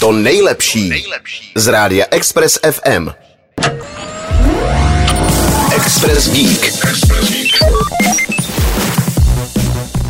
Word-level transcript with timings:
To 0.00 0.12
nejlepší 0.12 1.04
z 1.54 1.66
rádia 1.66 2.06
Express 2.10 2.58
FM. 2.70 3.08
Express 5.76 6.30
Geek. 6.30 6.72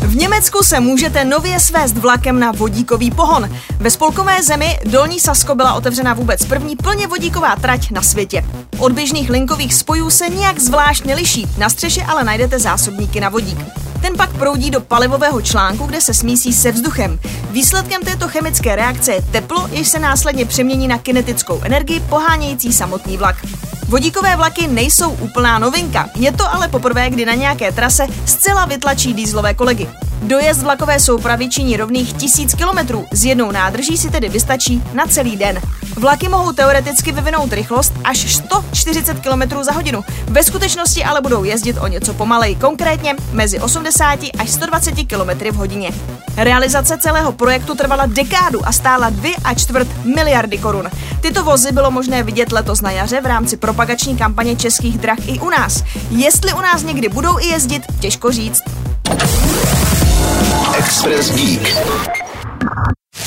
V 0.00 0.16
Německu 0.16 0.62
se 0.62 0.80
můžete 0.80 1.24
nově 1.24 1.60
svést 1.60 1.96
vlakem 1.96 2.40
na 2.40 2.52
vodíkový 2.52 3.10
pohon. 3.10 3.50
Ve 3.78 3.90
spolkové 3.90 4.42
zemi 4.42 4.78
Dolní 4.84 5.20
Sasko 5.20 5.54
byla 5.54 5.74
otevřena 5.74 6.14
vůbec 6.14 6.44
první 6.44 6.76
plně 6.76 7.06
vodíková 7.06 7.56
trať 7.56 7.90
na 7.90 8.02
světě. 8.02 8.44
Od 8.78 8.92
běžných 8.92 9.30
linkových 9.30 9.74
spojů 9.74 10.10
se 10.10 10.28
nijak 10.28 10.58
zvlášť 10.58 11.04
neliší, 11.04 11.46
na 11.58 11.70
střeše 11.70 12.02
ale 12.02 12.24
najdete 12.24 12.58
zásobníky 12.58 13.20
na 13.20 13.28
vodík. 13.28 13.58
Ten 14.02 14.16
pak 14.16 14.36
proudí 14.36 14.70
do 14.70 14.80
palivového 14.80 15.42
článku, 15.42 15.86
kde 15.86 16.00
se 16.00 16.14
smísí 16.14 16.52
se 16.52 16.72
vzduchem. 16.72 17.18
Výsledkem 17.56 18.02
této 18.02 18.28
chemické 18.28 18.76
reakce 18.76 19.12
je 19.12 19.22
teplo, 19.22 19.68
jež 19.72 19.88
se 19.88 19.98
následně 19.98 20.44
přemění 20.44 20.88
na 20.88 20.98
kinetickou 20.98 21.60
energii 21.62 22.00
pohánějící 22.00 22.72
samotný 22.72 23.16
vlak. 23.16 23.36
Vodíkové 23.88 24.36
vlaky 24.36 24.68
nejsou 24.68 25.10
úplná 25.10 25.58
novinka, 25.58 26.10
je 26.14 26.32
to 26.32 26.54
ale 26.54 26.68
poprvé, 26.68 27.10
kdy 27.10 27.24
na 27.24 27.34
nějaké 27.34 27.72
trase 27.72 28.06
zcela 28.26 28.64
vytlačí 28.64 29.14
dýzlové 29.14 29.54
kolegy. 29.54 29.88
Dojezd 30.22 30.62
vlakové 30.62 31.00
soupravy 31.00 31.48
činí 31.48 31.76
rovných 31.76 32.12
tisíc 32.12 32.54
kilometrů, 32.54 33.06
s 33.12 33.24
jednou 33.24 33.50
nádrží 33.50 33.96
si 33.96 34.10
tedy 34.10 34.28
vystačí 34.28 34.82
na 34.94 35.06
celý 35.06 35.36
den. 35.36 35.60
Vlaky 35.96 36.28
mohou 36.28 36.52
teoreticky 36.52 37.12
vyvinout 37.12 37.52
rychlost 37.52 37.92
až 38.04 38.34
140 38.34 39.20
km 39.20 39.62
za 39.62 39.72
hodinu. 39.72 40.04
Ve 40.24 40.44
skutečnosti 40.44 41.04
ale 41.04 41.20
budou 41.20 41.44
jezdit 41.44 41.78
o 41.80 41.86
něco 41.86 42.14
pomalej, 42.14 42.54
konkrétně 42.54 43.14
mezi 43.32 43.60
80 43.60 44.18
až 44.38 44.50
120 44.50 44.92
km 44.92 45.50
v 45.50 45.54
hodině. 45.54 45.90
Realizace 46.36 46.98
celého 46.98 47.32
projektu 47.32 47.74
trvala 47.74 48.06
dekádu 48.06 48.68
a 48.68 48.72
stála 48.72 49.10
2 49.10 49.30
a 49.44 49.54
čtvrt 49.54 49.88
miliardy 50.04 50.58
korun. 50.58 50.90
Tyto 51.20 51.44
vozy 51.44 51.72
bylo 51.72 51.90
možné 51.90 52.22
vidět 52.22 52.52
letos 52.52 52.80
na 52.80 52.90
jaře 52.90 53.20
v 53.20 53.26
rámci 53.26 53.56
propagační 53.56 54.16
kampaně 54.16 54.56
českých 54.56 54.98
drah 54.98 55.28
i 55.28 55.40
u 55.40 55.50
nás. 55.50 55.84
Jestli 56.10 56.52
u 56.52 56.60
nás 56.60 56.82
někdy 56.82 57.08
budou 57.08 57.38
i 57.38 57.46
jezdit, 57.46 57.82
těžko 58.00 58.32
říct. 58.32 58.62
Express 60.78 61.30
Geek. 61.30 61.86